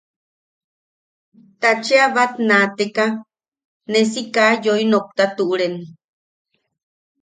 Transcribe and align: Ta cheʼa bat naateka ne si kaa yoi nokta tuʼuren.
Ta 1.61 1.69
cheʼa 1.83 2.07
bat 2.15 2.33
naateka 2.47 3.05
ne 3.91 3.99
si 4.11 4.21
kaa 4.33 4.53
yoi 4.63 4.83
nokta 4.93 5.23
tuʼuren. 5.35 5.75